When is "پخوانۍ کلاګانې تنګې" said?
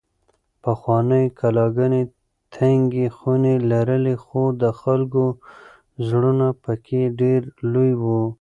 0.63-3.07